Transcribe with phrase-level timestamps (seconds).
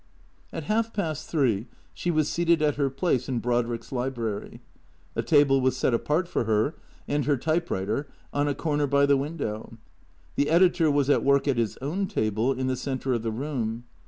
[0.51, 4.59] At half past three she was seated at her place in Brodrick's library.
[5.15, 6.73] A table was set apart for her
[7.07, 9.73] and her typewriter on a corner by the window.
[10.37, 13.83] The editor was at work at his own table in the centre of the room.